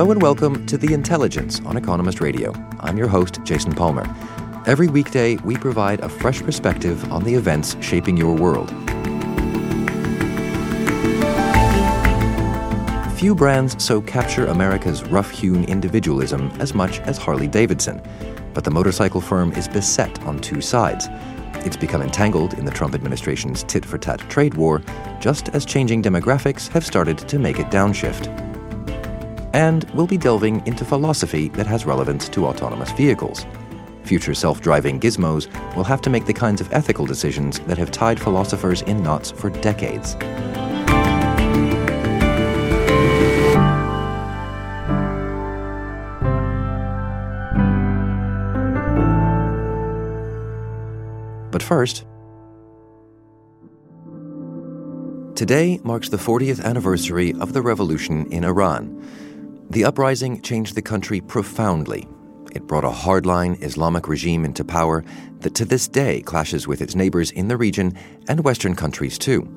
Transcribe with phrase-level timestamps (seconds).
[0.00, 2.54] Hello and welcome to The Intelligence on Economist Radio.
[2.80, 4.06] I'm your host, Jason Palmer.
[4.66, 8.70] Every weekday, we provide a fresh perspective on the events shaping your world.
[13.18, 18.00] Few brands so capture America's rough hewn individualism as much as Harley Davidson.
[18.54, 21.08] But the motorcycle firm is beset on two sides.
[21.56, 24.80] It's become entangled in the Trump administration's tit for tat trade war,
[25.20, 28.49] just as changing demographics have started to make it downshift.
[29.52, 33.46] And we'll be delving into philosophy that has relevance to autonomous vehicles.
[34.04, 37.90] Future self driving gizmos will have to make the kinds of ethical decisions that have
[37.90, 40.16] tied philosophers in knots for decades.
[51.50, 52.06] But first,
[55.34, 59.04] today marks the 40th anniversary of the revolution in Iran.
[59.70, 62.08] The uprising changed the country profoundly.
[62.52, 65.04] It brought a hardline Islamic regime into power
[65.42, 67.96] that to this day clashes with its neighbors in the region
[68.28, 69.48] and Western countries too.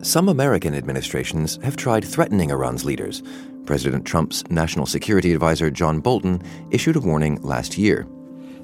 [0.00, 3.24] Some American administrations have tried threatening Iran's leaders.
[3.66, 6.40] President Trump's national security advisor John Bolton
[6.70, 8.06] issued a warning last year.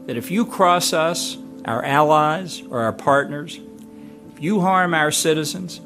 [0.07, 3.59] That if you cross us, our allies, or our partners,
[4.33, 5.81] if you harm our citizens,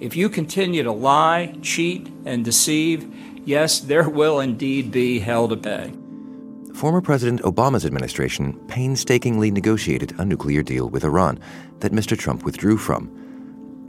[0.00, 3.12] if you continue to lie, cheat, and deceive,
[3.48, 5.92] yes, there will indeed be hell to pay.
[6.74, 11.40] Former President Obama's administration painstakingly negotiated a nuclear deal with Iran
[11.80, 12.16] that Mr.
[12.16, 13.10] Trump withdrew from.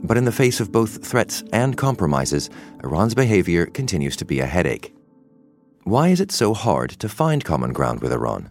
[0.02, 2.48] But in the face of both threats and compromises,
[2.82, 4.94] Iran's behavior continues to be a headache.
[5.84, 8.50] Why is it so hard to find common ground with Iran?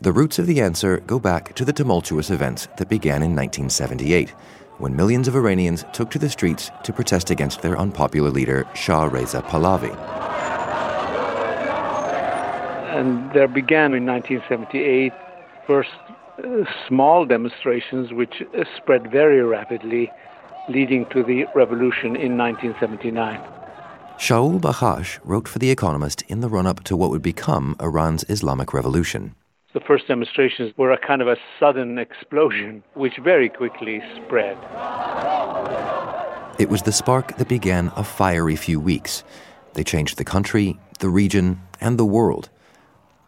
[0.00, 4.30] The roots of the answer go back to the tumultuous events that began in 1978,
[4.78, 9.04] when millions of Iranians took to the streets to protest against their unpopular leader, Shah
[9.04, 10.37] Reza Pahlavi.
[12.98, 15.12] And there began in 1978
[15.68, 15.88] first
[16.42, 20.10] uh, small demonstrations which uh, spread very rapidly,
[20.68, 23.40] leading to the revolution in 1979.
[24.18, 28.24] Shaul Bakhash wrote for The Economist in the run up to what would become Iran's
[28.28, 29.36] Islamic Revolution.
[29.74, 34.56] The first demonstrations were a kind of a sudden explosion, which very quickly spread.
[36.58, 39.22] It was the spark that began a fiery few weeks.
[39.74, 42.50] They changed the country, the region, and the world.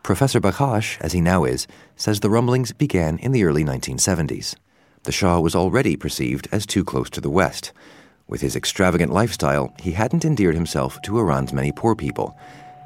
[0.02, 1.66] Professor Bakhash, as he now is,
[1.96, 4.56] says the rumblings began in the early 1970s.
[5.04, 7.72] The Shah was already perceived as too close to the West.
[8.26, 12.36] With his extravagant lifestyle, he hadn't endeared himself to Iran's many poor people,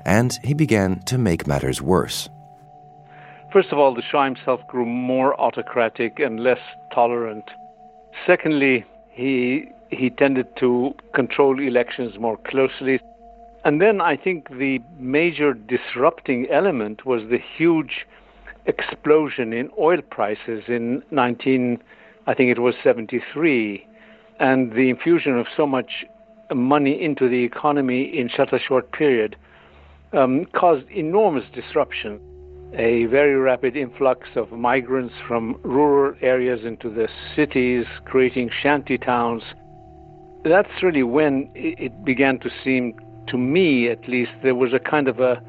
[0.05, 2.29] and he began to make matters worse.
[3.53, 6.59] First of all, the Shah himself grew more autocratic and less
[6.93, 7.45] tolerant.
[8.27, 13.01] Secondly, he he tended to control elections more closely.
[13.65, 18.07] And then I think the major disrupting element was the huge
[18.67, 21.83] explosion in oil prices in 19
[22.27, 23.87] I think it was 73
[24.41, 26.07] and the infusion of so much
[26.55, 29.37] money into the economy in such a short period
[30.15, 32.19] um, caused enormous disruption
[32.77, 39.43] a very rapid influx of migrants from rural areas into the cities, creating shanty towns.
[40.45, 42.95] That's really when it began to seem,
[43.29, 45.43] to me at least, there was a kind of a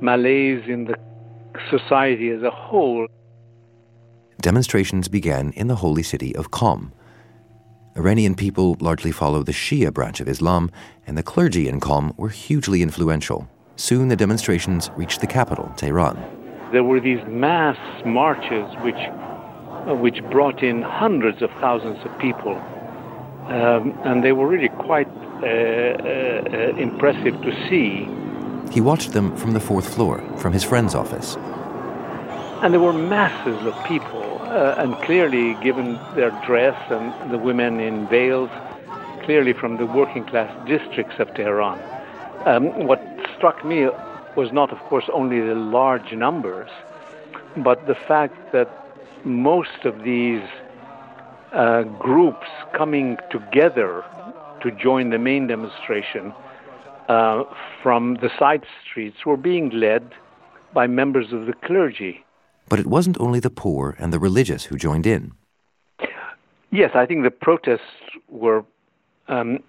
[0.00, 0.94] malaise in the
[1.70, 3.06] society as a whole.
[4.40, 6.92] Demonstrations began in the holy city of Qom.
[7.96, 10.70] Iranian people largely follow the Shia branch of Islam,
[11.06, 13.48] and the clergy in Qom were hugely influential.
[13.76, 16.36] Soon the demonstrations reached the capital, Tehran
[16.72, 22.54] there were these mass marches which, uh, which brought in hundreds of thousands of people.
[23.46, 25.08] Um, and they were really quite
[26.78, 28.08] impressive to see.
[28.72, 31.36] He watched them from the fourth floor, from his friend's office.
[32.62, 37.80] And there were masses of people, uh, and clearly, given their dress and the women
[37.80, 38.50] in veils,
[39.24, 41.78] clearly from the working class districts of Tehran.
[42.46, 43.02] Um, what
[43.36, 43.88] struck me
[44.36, 46.70] was not, of course, only the large numbers,
[47.56, 48.70] but the fact that
[49.24, 50.42] most of these
[51.52, 54.04] uh, groups coming together
[54.66, 56.32] to join the main demonstration
[57.08, 57.44] uh,
[57.82, 60.12] from the side streets were being led
[60.74, 62.24] by members of the clergy.
[62.68, 65.32] But it wasn't only the poor and the religious who joined in.
[66.72, 67.80] Yes, I think the protests
[68.28, 68.64] were
[69.28, 69.60] um,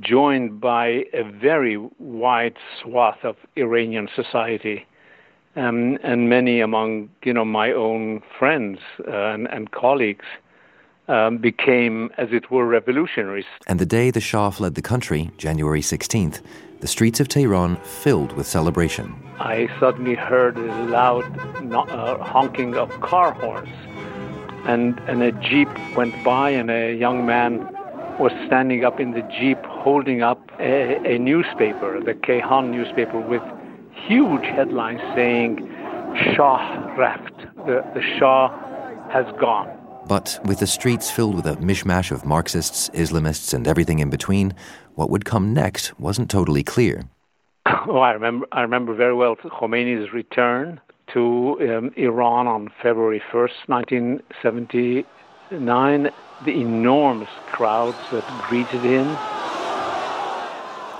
[0.00, 4.86] joined by a very wide swath of Iranian society.
[5.54, 10.24] Um, and many among you know my own friends uh, and, and, colleagues
[11.08, 13.44] um, became, as it were, revolutionaries.
[13.66, 16.40] And the day the Shah fled the country, January 16th,
[16.80, 19.14] the streets of Tehran filled with celebration.
[19.38, 21.24] I suddenly heard a loud
[21.72, 23.68] uh, honking of car horns,
[24.64, 27.68] and, and a jeep went by, and a young man
[28.18, 33.42] was standing up in the jeep holding up a, a newspaper, the Kayhan newspaper, with
[34.06, 35.58] huge headlines saying,
[36.34, 38.48] Shah Raft, the, the Shah
[39.10, 39.81] has gone.
[40.06, 44.52] But with the streets filled with a mishmash of Marxists, Islamists, and everything in between,
[44.94, 47.08] what would come next wasn't totally clear.
[47.86, 48.46] Oh, I remember.
[48.52, 50.80] I remember very well Khomeini's return
[51.12, 56.12] to um, Iran on February 1st, 1979.
[56.44, 59.08] The enormous crowds that greeted him.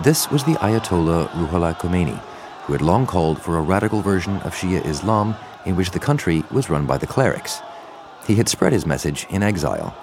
[0.02, 2.18] This was the Ayatollah Ruhollah Khomeini,
[2.64, 6.42] who had long called for a radical version of Shia Islam in which the country
[6.50, 7.60] was run by the clerics.
[8.26, 9.96] He had spread his message in exile.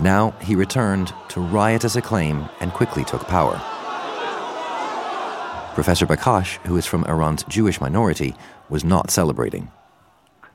[0.00, 3.60] Now he returned to riotous acclaim and quickly took power.
[5.74, 8.34] Professor Bakhash, who is from Iran's Jewish minority,
[8.68, 9.70] was not celebrating.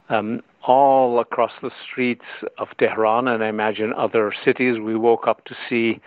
[0.08, 2.26] Um, all across the streets
[2.58, 6.00] of Tehran, and I imagine other cities, we woke up to see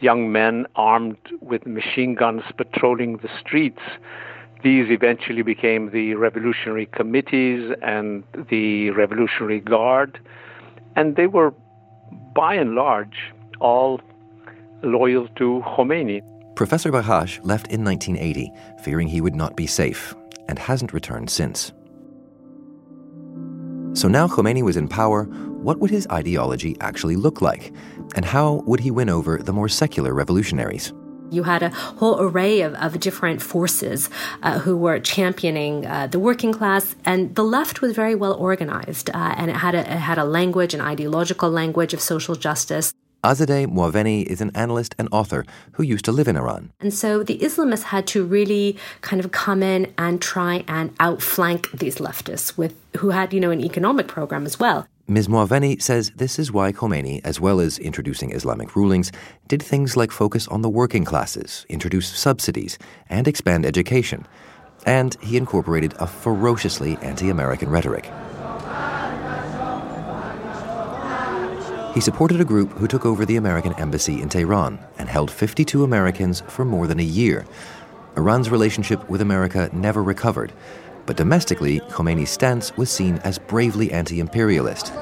[0.00, 3.82] young men armed with machine guns patrolling the streets.
[4.62, 10.18] These eventually became the revolutionary committees and the Revolutionary Guard,
[10.96, 11.54] and they were,
[12.34, 14.00] by and large, all
[14.82, 16.22] loyal to Khomeini.
[16.56, 18.50] Professor Bakhash left in 1980,
[18.82, 20.14] fearing he would not be safe,
[20.48, 21.72] and hasn't returned since.
[23.92, 25.24] So now Khomeini was in power,
[25.62, 27.72] what would his ideology actually look like?
[28.16, 30.92] And how would he win over the more secular revolutionaries?
[31.30, 34.08] You had a whole array of, of different forces
[34.42, 39.10] uh, who were championing uh, the working class, and the left was very well organized,
[39.10, 42.92] uh, and it had a, it had a language, an ideological language of social justice.
[43.24, 46.70] Azadeh Moaveni is an analyst and author who used to live in Iran.
[46.78, 51.70] And so the Islamists had to really kind of come in and try and outflank
[51.72, 54.86] these leftists with who had, you know, an economic program as well.
[55.10, 55.26] Ms.
[55.26, 59.10] Moaveni says this is why Khomeini, as well as introducing Islamic rulings,
[59.46, 62.78] did things like focus on the working classes, introduce subsidies,
[63.08, 64.26] and expand education.
[64.84, 68.04] And he incorporated a ferociously anti American rhetoric.
[71.94, 75.84] He supported a group who took over the American embassy in Tehran and held 52
[75.84, 77.46] Americans for more than a year.
[78.18, 80.52] Iran's relationship with America never recovered,
[81.08, 84.92] but domestically, Khomeini's stance was seen as bravely anti imperialist.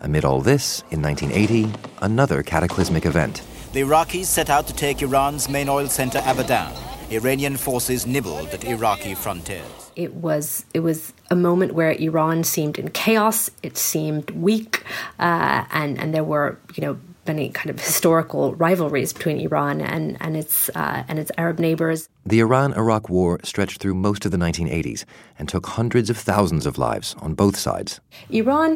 [0.00, 3.42] Amid all this, in 1980, another cataclysmic event.
[3.72, 6.72] The Iraqis set out to take Iran's main oil center, Abadan.
[7.12, 12.78] Iranian forces nibbled at Iraqi frontiers it was it was a moment where Iran seemed
[12.78, 13.50] in chaos.
[13.62, 14.82] It seemed weak,
[15.18, 16.98] uh, and and there were you know
[17.32, 22.08] many kind of historical rivalries between Iran and and its uh, and its Arab neighbors.
[22.26, 25.00] The Iran-Iraq War stretched through most of the 1980s
[25.38, 27.90] and took hundreds of thousands of lives on both sides.
[28.28, 28.70] Iran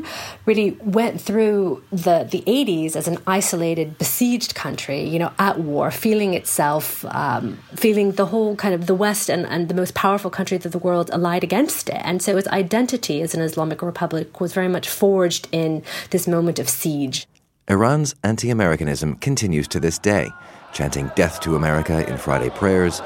[0.46, 0.68] really
[1.00, 6.32] went through the the 80s as an isolated, besieged country, you know, at war, feeling
[6.40, 7.44] itself, um,
[7.84, 10.82] feeling the whole kind of the West and, and the most powerful countries of the
[10.86, 14.88] world allied against it, and so its identity as an Islamic republic was very much
[14.88, 17.26] forged in this moment of siege.
[17.68, 20.28] Iran's anti Americanism continues to this day,
[20.74, 22.96] chanting death to America in Friday prayers,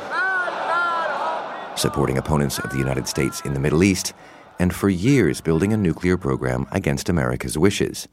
[1.77, 4.15] supporting opponents of the United States in the Middle East,
[4.59, 8.09] and for years building a nuclear program against America's wishes.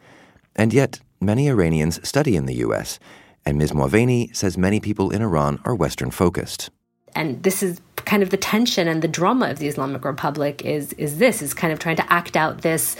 [0.55, 2.99] And yet, many Iranians study in the U.S.,
[3.43, 3.71] and Ms.
[3.71, 6.69] Moaveni says many people in Iran are Western focused
[7.15, 10.93] and this is kind of the tension and the drama of the Islamic Republic is
[10.93, 12.95] is this is kind of trying to act out this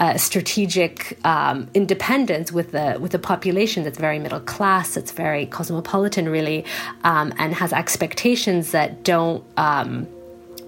[0.00, 5.46] uh, strategic um, independence with the with a population that's very middle class, that's very
[5.46, 6.64] cosmopolitan, really,
[7.02, 9.44] um, and has expectations that don't.
[9.56, 10.06] Um,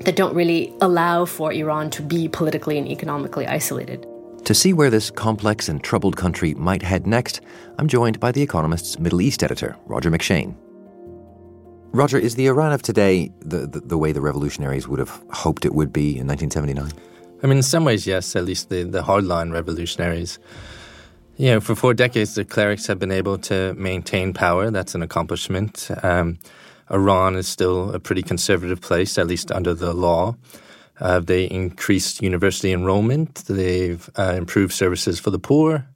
[0.01, 4.07] that don't really allow for Iran to be politically and economically isolated.
[4.45, 7.41] To see where this complex and troubled country might head next,
[7.79, 10.55] I'm joined by The Economist's Middle East editor, Roger McShane.
[11.93, 15.65] Roger, is the Iran of today the, the, the, way the revolutionaries would have hoped
[15.65, 16.93] it would be in 1979?
[17.43, 20.39] I mean, in some ways, yes, at least the, the hardline revolutionaries.
[21.37, 24.71] You know, for four decades, the clerics have been able to maintain power.
[24.71, 25.91] That's an accomplishment.
[26.03, 26.39] Um,
[26.91, 30.37] Iran is still a pretty conservative place, at least under the law.
[30.99, 33.45] Uh, they increased university enrollment.
[33.47, 35.87] They've uh, improved services for the poor.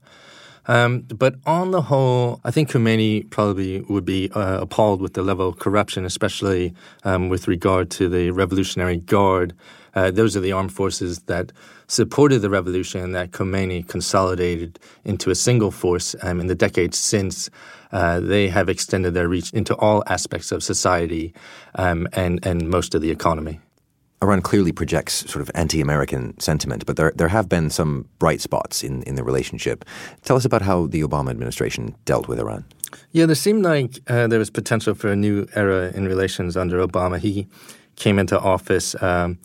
[0.67, 5.23] Um, but on the whole, I think Khomeini probably would be uh, appalled with the
[5.23, 6.75] level of corruption, especially
[7.05, 9.55] um, with regard to the Revolutionary Guard.
[9.95, 11.53] Uh, those are the armed forces that
[11.89, 17.51] supported the revolution that Khomeini consolidated into a single force um, in the decades since.
[17.91, 21.35] Uh, they have extended their reach into all aspects of society
[21.75, 23.59] um, and, and most of the economy.
[24.23, 28.83] Iran clearly projects sort of anti-American sentiment, but there there have been some bright spots
[28.83, 29.85] in, in the relationship.
[30.25, 32.65] Tell us about how the Obama administration dealt with Iran.
[33.13, 36.87] Yeah, there seemed like uh, there was potential for a new era in relations under
[36.87, 37.19] Obama.
[37.19, 37.47] He
[37.97, 39.39] came into office um,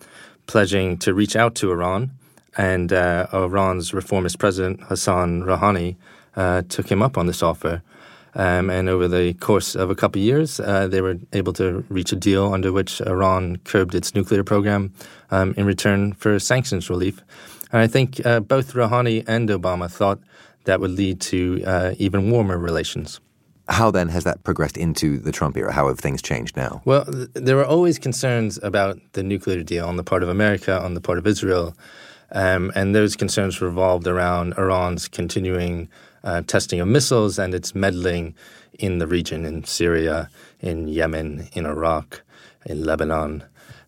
[0.48, 2.12] pledging to reach out to Iran,
[2.58, 5.96] and uh, Iran's reformist president Hassan Rouhani
[6.36, 7.82] uh, took him up on this offer.
[8.36, 11.86] Um, and over the course of a couple of years, uh, they were able to
[11.90, 14.94] reach a deal under which Iran curbed its nuclear program
[15.32, 17.22] um, in return for sanctions relief.
[17.72, 20.20] And I think uh, both Rouhani and Obama thought
[20.66, 23.22] that would lead to uh, even warmer relations.
[23.68, 25.72] How then has that progressed into the Trump era?
[25.72, 26.82] How have things changed now?
[26.86, 30.80] Well, th- there were always concerns about the nuclear deal on the part of America,
[30.80, 31.76] on the part of Israel.
[32.32, 35.90] Um, and those concerns revolved around Iran's continuing
[36.26, 38.36] uh, testing of missiles and its meddling
[38.78, 40.30] in the region, in Syria,
[40.60, 42.22] in Yemen, in Iraq,
[42.66, 43.44] in Lebanon.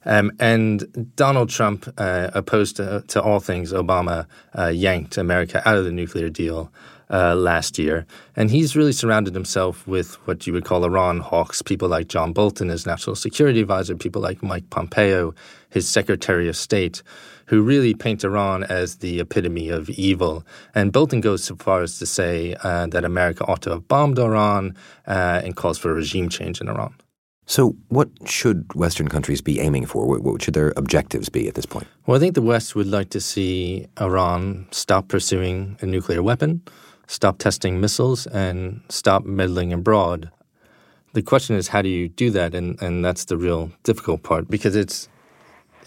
[0.05, 4.25] Um, and Donald Trump, uh, opposed to, to, all things Obama,
[4.57, 6.71] uh, yanked America out of the nuclear deal
[7.09, 8.05] uh, last year.
[8.35, 12.31] And he's really surrounded himself with what you would call Iran hawks, people like John
[12.31, 15.33] Bolton, his national security advisor, people like Mike Pompeo,
[15.69, 17.03] his secretary of state,
[17.47, 20.45] who really paint Iran as the epitome of evil.
[20.75, 24.19] And Bolton goes so far as to say uh, that America ought to have bombed
[24.19, 24.75] Iran
[25.07, 26.93] uh, and calls for a regime change in Iran.
[27.49, 30.05] So, what should Western countries be aiming for?
[30.05, 31.87] What should their objectives be at this point?
[32.05, 36.61] Well, I think the West would like to see Iran stop pursuing a nuclear weapon,
[37.07, 40.29] stop testing missiles, and stop meddling abroad.
[41.13, 42.53] The question is, how do you do that?
[42.53, 45.07] And, and that's the real difficult part because it's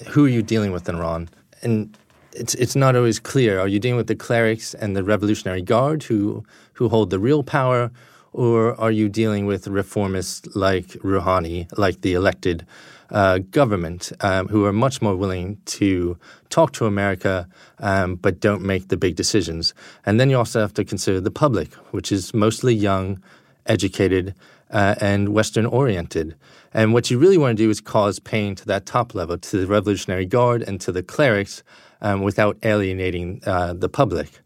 [0.09, 1.29] who are you dealing with in Iran?
[1.63, 1.97] And
[2.33, 3.59] it's it's not always clear.
[3.59, 7.43] Are you dealing with the clerics and the Revolutionary Guard who who hold the real
[7.43, 7.91] power,
[8.33, 12.67] or are you dealing with reformists like Rouhani, like the elected
[13.11, 16.17] uh, government, um, who are much more willing to
[16.49, 17.49] talk to America
[17.81, 19.75] um, but don't make the big decisions?
[20.07, 23.21] And then you also have to consider the public, which is mostly young,
[23.67, 24.35] educated,
[24.71, 26.37] uh, and Western oriented.
[26.73, 29.57] And what you really want to do is cause pain to that top level, to
[29.59, 31.63] the Revolutionary Guard and to the clerics,
[32.01, 34.41] um, without alienating uh, the public.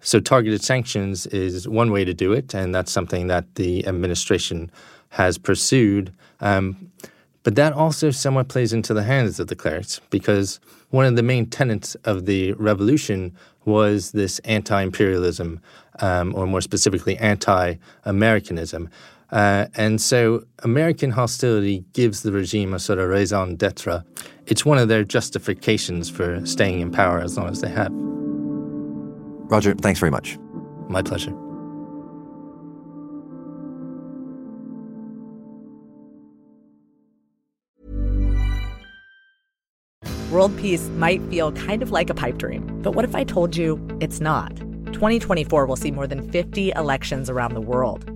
[0.00, 4.70] So, targeted sanctions is one way to do it, and that's something that the administration
[5.10, 6.12] has pursued.
[6.40, 6.92] Um,
[7.42, 10.58] but that also somewhat plays into the hands of the clerics because
[10.90, 15.60] one of the main tenets of the revolution was this anti imperialism,
[16.00, 17.74] um, or more specifically, anti
[18.04, 18.88] Americanism.
[19.30, 24.04] Uh, and so American hostility gives the regime a sort of raison d'etre.
[24.46, 27.90] It's one of their justifications for staying in power as long as they have.
[29.50, 30.38] Roger, thanks very much.
[30.88, 31.34] My pleasure.
[40.30, 43.56] World peace might feel kind of like a pipe dream, but what if I told
[43.56, 44.54] you it's not?
[44.92, 48.15] 2024 will see more than 50 elections around the world.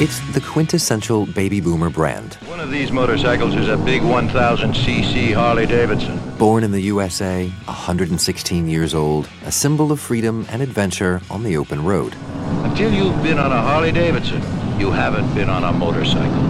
[0.00, 2.34] It's the quintessential baby boomer brand.
[2.46, 6.20] One of these motorcycles is a big 1000cc Harley Davidson.
[6.38, 11.56] Born in the USA, 116 years old, a symbol of freedom and adventure on the
[11.56, 12.14] open road.
[12.62, 14.40] Until you've been on a Harley Davidson,
[14.78, 16.44] you haven't been on a motorcycle.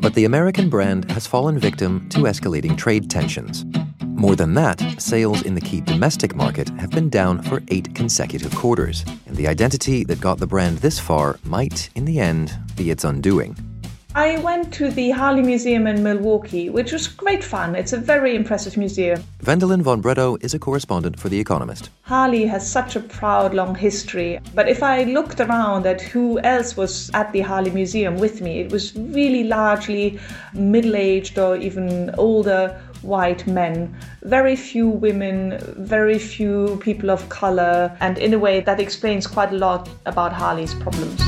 [0.00, 3.64] But the American brand has fallen victim to escalating trade tensions.
[4.22, 8.54] More than that, sales in the key domestic market have been down for eight consecutive
[8.54, 12.92] quarters, and the identity that got the brand this far might, in the end, be
[12.92, 13.56] its undoing.
[14.14, 17.74] I went to the Harley Museum in Milwaukee, which was great fun.
[17.74, 19.24] It's a very impressive museum.
[19.42, 21.90] Wendelin von Bredow is a correspondent for The Economist.
[22.02, 24.38] Harley has such a proud, long history.
[24.54, 28.60] But if I looked around at who else was at the Harley Museum with me,
[28.60, 30.20] it was really largely
[30.52, 37.96] middle aged or even older white men, very few women, very few people of color,
[38.00, 41.20] and in a way that explains quite a lot about Harley's problems.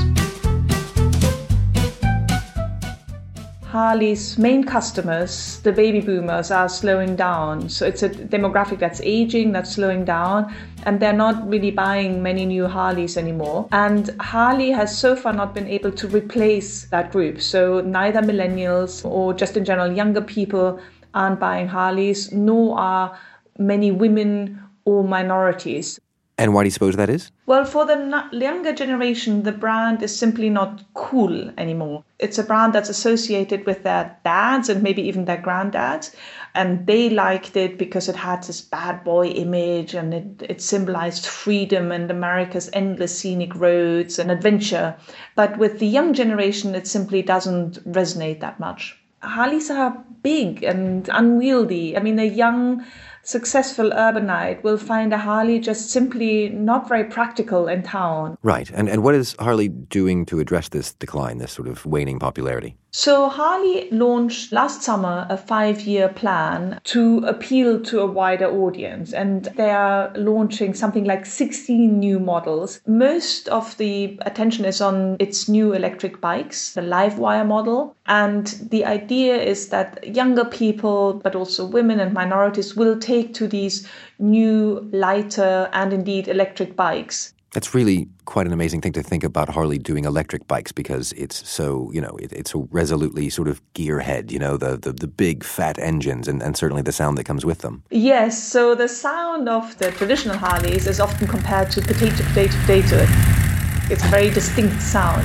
[3.75, 7.69] Harley's main customers, the baby boomers, are slowing down.
[7.69, 10.55] So it's a demographic that's aging, that's slowing down,
[10.85, 13.67] and they're not really buying many new Harleys anymore.
[13.73, 17.41] And Harley has so far not been able to replace that group.
[17.41, 20.79] So neither millennials or just in general younger people
[21.15, 23.19] aren't buying Harleys, nor are
[23.59, 26.01] many women or minorities.
[26.37, 27.31] And why do you suppose that is?
[27.47, 32.03] Well, for the younger generation, the brand is simply not cool anymore.
[32.19, 36.13] It's a brand that's associated with their dads and maybe even their granddads.
[36.53, 41.25] And they liked it because it had this bad boy image and it, it symbolized
[41.25, 44.97] freedom and America's endless scenic roads and adventure.
[45.37, 48.99] But with the young generation, it simply doesn't resonate that much.
[49.25, 51.97] Harleys are big and unwieldy.
[51.97, 52.85] I mean, a young
[53.23, 58.37] successful urbanite will find a Harley just simply not very practical in town.
[58.43, 58.71] Right.
[58.71, 62.77] And, and what is Harley doing to address this decline, this sort of waning popularity?
[62.97, 69.13] So, Harley launched last summer a five year plan to appeal to a wider audience,
[69.13, 72.81] and they are launching something like 16 new models.
[72.87, 77.97] Most of the attention is on its new electric bikes, the Livewire model.
[78.07, 83.49] And the idea is that younger people, but also women and minorities, will take to
[83.49, 83.89] these
[84.21, 87.34] new, lighter, and indeed electric bikes.
[87.55, 91.49] That's really quite an amazing thing to think about Harley doing electric bikes because it's
[91.49, 95.07] so, you know, it, it's so resolutely sort of gearhead, you know, the, the, the
[95.07, 97.85] big fat engines and, and certainly the sound that comes with them.
[97.91, 103.07] Yes, so the sound of the traditional Harleys is often compared to potato, potato, potato.
[103.89, 105.25] It's a very distinct sound.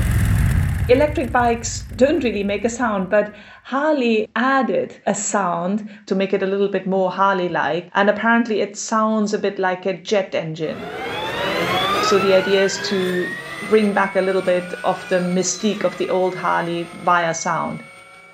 [0.88, 3.34] Electric bikes don't really make a sound, but
[3.64, 8.62] Harley added a sound to make it a little bit more Harley like, and apparently
[8.62, 10.78] it sounds a bit like a jet engine.
[12.10, 13.30] So the idea is to
[13.70, 17.84] bring back a little bit of the mystique of the old Harley via sound.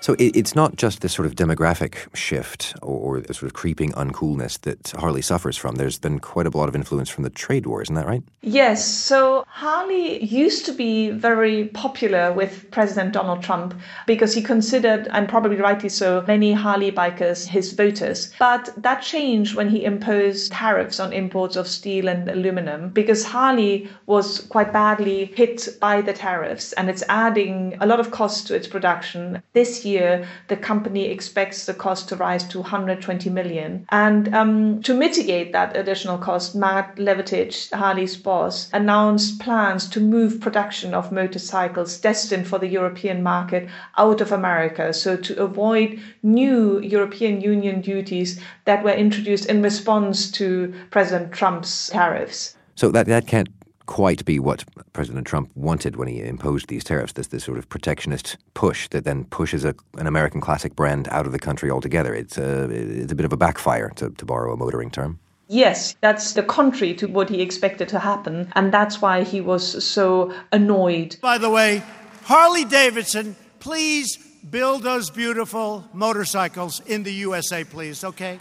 [0.01, 3.91] So it, it's not just this sort of demographic shift or, or sort of creeping
[3.93, 5.75] uncoolness that Harley suffers from.
[5.75, 8.23] There's been quite a lot of influence from the trade war, isn't that right?
[8.41, 8.85] Yes.
[8.85, 13.73] So Harley used to be very popular with President Donald Trump
[14.05, 18.31] because he considered, and probably rightly so, many Harley bikers his voters.
[18.37, 23.89] But that changed when he imposed tariffs on imports of steel and aluminum because Harley
[24.05, 28.55] was quite badly hit by the tariffs and it's adding a lot of cost to
[28.55, 29.41] its production.
[29.53, 33.85] This year, the company expects the cost to rise to 120 million.
[33.89, 40.41] And um, to mitigate that additional cost, Matt Levatich, Harley's boss, announced plans to move
[40.41, 44.93] production of motorcycles destined for the European market out of America.
[44.93, 51.89] So to avoid new European Union duties that were introduced in response to President Trump's
[51.89, 52.55] tariffs.
[52.75, 53.47] So that, that can't
[53.85, 57.67] quite be what President Trump wanted when he imposed these tariffs, this, this sort of
[57.69, 62.13] protectionist push that then pushes a, an American classic brand out of the country altogether.
[62.13, 65.19] It's a, it's a bit of a backfire, to, to borrow a motoring term.
[65.47, 69.83] Yes, that's the contrary to what he expected to happen, and that's why he was
[69.83, 71.17] so annoyed.
[71.21, 71.83] By the way,
[72.23, 74.17] Harley Davidson, please
[74.49, 78.39] build those beautiful motorcycles in the USA, please, okay?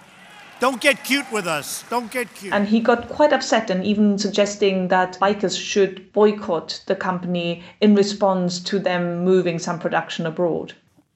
[0.64, 1.85] Don't get cute with us.
[1.90, 2.55] Don't get cute.
[2.55, 7.94] And he got quite upset and even suggesting that bikers should boycott the company in
[7.94, 10.72] response to them moving some production abroad.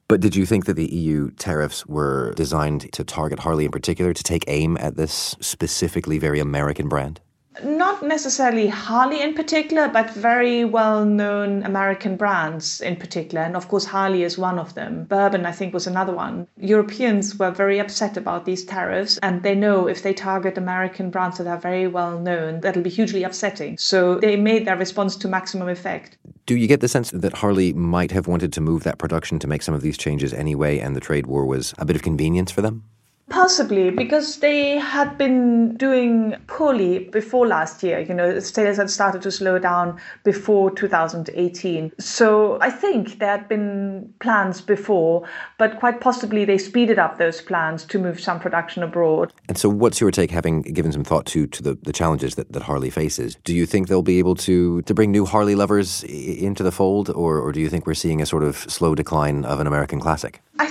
[0.07, 4.13] But did you think that the EU tariffs were designed to target Harley in particular,
[4.13, 7.19] to take aim at this specifically very American brand?
[7.65, 13.43] Not necessarily Harley in particular, but very well known American brands in particular.
[13.43, 15.05] And of course, Harley is one of them.
[15.05, 16.47] Bourbon, I think, was another one.
[16.59, 21.39] Europeans were very upset about these tariffs, and they know if they target American brands
[21.39, 23.77] that are very well known, that'll be hugely upsetting.
[23.79, 26.17] So they made their response to maximum effect.
[26.47, 29.47] Do you get the sense that Harley might have wanted to move that production to
[29.47, 32.51] make some of these changes anyway, and the trade war was a bit of convenience
[32.51, 32.85] for them?
[33.31, 38.01] Possibly because they had been doing poorly before last year.
[38.01, 41.93] You know, sales had started to slow down before 2018.
[41.99, 47.43] So I think there had been plans before, but quite possibly they speeded up those
[47.43, 49.33] plans to move some production abroad.
[49.49, 52.53] And so, what's your take, having given some thought to to the, the challenges that,
[52.53, 53.37] that Harley faces?
[53.45, 57.11] Do you think they'll be able to to bring new Harley lovers into the fold,
[57.11, 60.01] or, or do you think we're seeing a sort of slow decline of an American
[60.01, 60.41] classic?
[60.59, 60.67] I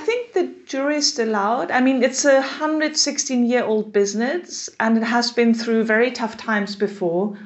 [1.02, 1.72] still out.
[1.72, 6.38] I mean, it's a 116 year old business and it has been through very tough
[6.38, 7.38] times before.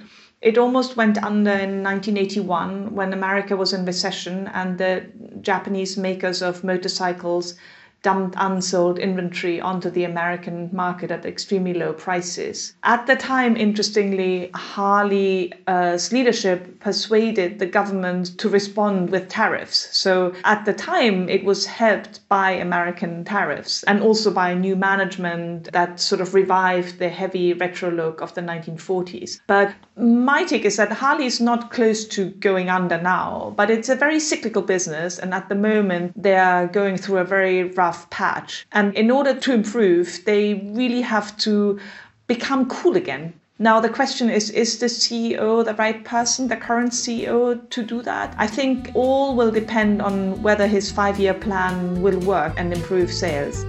[0.41, 5.05] It almost went under in 1981 when America was in recession and the
[5.41, 7.55] Japanese makers of motorcycles
[8.03, 12.73] dumped unsold inventory onto the American market at extremely low prices.
[12.83, 19.95] At the time, interestingly, Harley's uh, leadership persuaded the government to respond with tariffs.
[19.95, 25.71] So at the time, it was helped by American tariffs and also by new management
[25.71, 29.39] that sort of revived the heavy retro look of the 1940s.
[29.47, 33.89] But my take is that Harley is not close to going under now, but it's
[33.89, 35.19] a very cyclical business.
[35.19, 38.65] And at the moment, they are going through a very rough rough patch.
[38.71, 40.43] And in order to improve, they
[40.81, 41.79] really have to
[42.27, 43.33] become cool again.
[43.59, 47.39] Now, the question is is the CEO the right person, the current CEO,
[47.75, 48.27] to do that?
[48.45, 53.09] I think all will depend on whether his five year plan will work and improve
[53.11, 53.65] sales.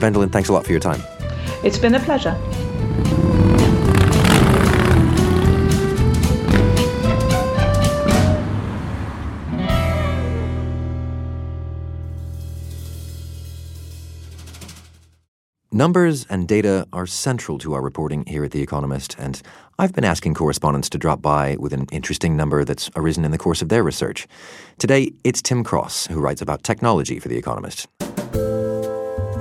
[0.00, 1.02] Wendelin, thanks a lot for your time.
[1.62, 2.34] It's been a pleasure.
[15.74, 19.42] Numbers and data are central to our reporting here at The Economist, and
[19.76, 23.38] I've been asking correspondents to drop by with an interesting number that's arisen in the
[23.38, 24.28] course of their research.
[24.78, 27.88] Today, it's Tim Cross, who writes about technology for The Economist.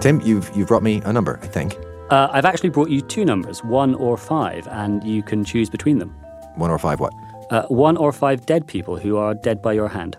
[0.02, 1.78] Tim, you've, you've brought me a number, I think.
[2.10, 6.00] Uh, I've actually brought you two numbers, one or five, and you can choose between
[6.00, 6.10] them.
[6.56, 7.13] One or five what?
[7.52, 10.17] Uh, one or five dead people who are dead by your hand.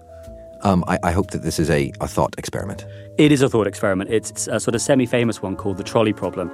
[0.65, 2.87] Um, I, I, hope that this is a, a thought experiment.
[3.19, 4.11] It is a thought experiment.
[4.11, 6.49] It's a sort of semi famous one called the trolley problem.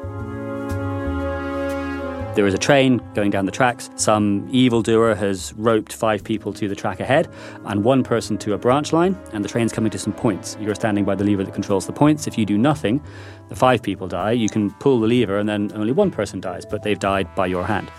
[2.34, 3.90] There is a train going down the tracks.
[3.96, 7.28] Some evildoer has roped five people to the track ahead
[7.66, 10.56] and one person to a branch line, and the train's coming to some points.
[10.60, 12.26] You're standing by the lever that controls the points.
[12.26, 13.04] If you do nothing,
[13.48, 14.32] the five people die.
[14.32, 17.46] You can pull the lever, and then only one person dies, but they've died by
[17.46, 17.90] your hand.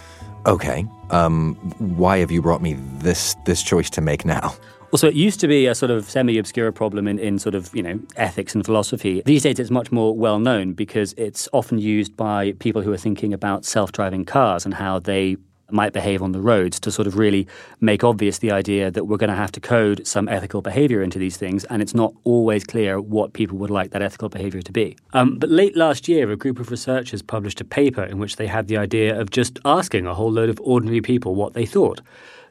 [0.46, 0.86] Okay.
[1.10, 4.56] Um, why have you brought me this this choice to make now?
[4.92, 7.74] Well, so it used to be a sort of semi-obscure problem in, in sort of,
[7.74, 9.22] you know, ethics and philosophy.
[9.26, 12.98] These days it's much more well known because it's often used by people who are
[12.98, 15.38] thinking about self-driving cars and how they
[15.70, 17.48] might behave on the roads to sort of really
[17.80, 21.18] make obvious the idea that we're going to have to code some ethical behavior into
[21.18, 24.74] these things, and it's not always clear what people would like that ethical behavior to
[24.74, 24.98] be.
[25.14, 28.48] Um, but late last year, a group of researchers published a paper in which they
[28.48, 32.02] had the idea of just asking a whole load of ordinary people what they thought.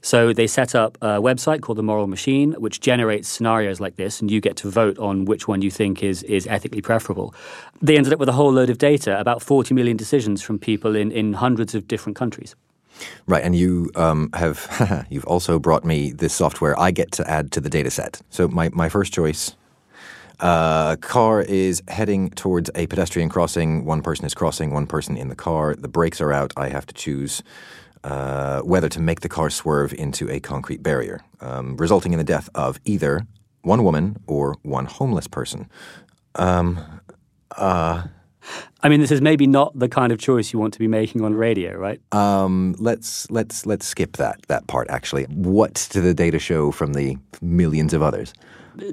[0.03, 4.21] So they set up a website called the Moral Machine, which generates scenarios like this,
[4.21, 7.35] and you get to vote on which one you think is, is ethically preferable.
[7.83, 10.97] They ended up with a whole load of data, about 40 million decisions from people
[10.97, 12.55] in, in hundreds of different countries.
[13.27, 17.53] Right, and you um, have you've also brought me this software I get to add
[17.53, 18.21] to the data set.
[18.31, 19.55] So my, my first choice
[20.41, 23.85] uh, car is heading towards a pedestrian crossing.
[23.85, 25.75] One person is crossing, one person in the car.
[25.75, 26.53] The brakes are out.
[26.57, 27.43] I have to choose
[28.05, 32.25] uh, whether to make the car swerve into a concrete barrier, um, resulting in the
[32.25, 33.27] death of either
[33.63, 35.69] one woman or one homeless person.
[36.35, 36.81] Um,
[37.57, 38.05] uh,
[38.83, 41.23] I mean, this is maybe not the kind of choice you want to be making
[41.23, 42.01] on radio, right?
[42.13, 44.89] Um, let's let's let's skip that that part.
[44.89, 48.33] Actually, what do the data show from the millions of others?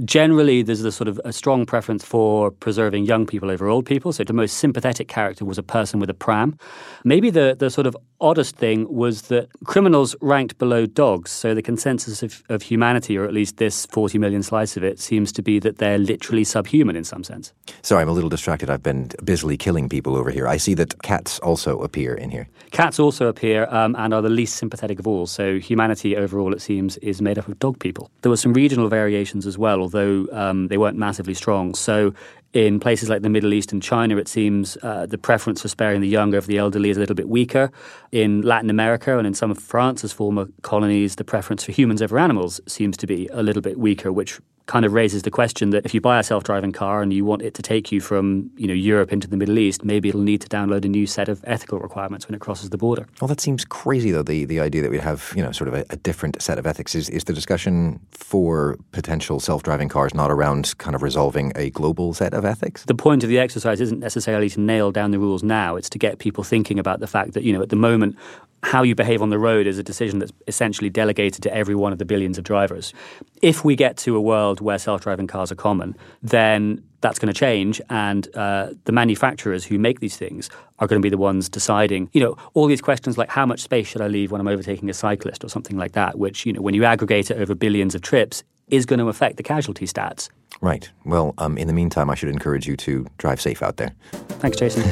[0.03, 4.11] generally there's a sort of a strong preference for preserving young people over old people.
[4.11, 6.57] So the most sympathetic character was a person with a pram.
[7.03, 11.31] Maybe the, the sort of oddest thing was that criminals ranked below dogs.
[11.31, 14.99] So the consensus of, of humanity, or at least this 40 million slice of it,
[14.99, 17.53] seems to be that they're literally subhuman in some sense.
[17.81, 18.69] Sorry, I'm a little distracted.
[18.69, 20.47] I've been busily killing people over here.
[20.47, 22.47] I see that cats also appear in here.
[22.71, 25.27] Cats also appear um, and are the least sympathetic of all.
[25.27, 28.09] So humanity overall, it seems, is made up of dog people.
[28.21, 31.75] There were some regional variations as well, although um, they weren't massively strong.
[31.75, 32.13] So
[32.57, 36.01] in places like the Middle East and China, it seems uh, the preference for sparing
[36.01, 37.71] the young over the elderly is a little bit weaker.
[38.11, 42.17] In Latin America and in some of France's former colonies, the preference for humans over
[42.17, 45.85] animals seems to be a little bit weaker, which kind of raises the question that
[45.85, 48.67] if you buy a self-driving car and you want it to take you from you
[48.67, 51.43] know Europe into the Middle East, maybe it'll need to download a new set of
[51.45, 53.07] ethical requirements when it crosses the border.
[53.21, 54.23] Well, that seems crazy, though.
[54.23, 56.67] The the idea that we'd have you know sort of a, a different set of
[56.67, 61.69] ethics is is the discussion for potential self-driving cars not around kind of resolving a
[61.71, 62.83] global set of ethics.
[62.85, 65.97] The point of the exercise isn't necessarily to nail down the rules now; it's to
[65.97, 68.17] get people thinking about the fact that you know at the moment
[68.63, 71.91] how you behave on the road is a decision that's essentially delegated to every one
[71.91, 72.93] of the billions of drivers.
[73.41, 77.31] If we get to a world where self driving cars are common, then that's going
[77.31, 77.79] to change.
[77.89, 82.09] And uh, the manufacturers who make these things are going to be the ones deciding,
[82.13, 84.89] you know, all these questions like how much space should I leave when I'm overtaking
[84.89, 87.95] a cyclist or something like that, which, you know, when you aggregate it over billions
[87.95, 90.29] of trips, is going to affect the casualty stats.
[90.59, 90.89] Right.
[91.05, 93.93] Well, um, in the meantime, I should encourage you to drive safe out there.
[94.41, 94.83] Thanks, Jason.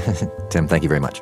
[0.49, 1.21] Tim, thank you very much.